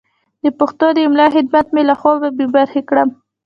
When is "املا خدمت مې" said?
1.07-1.83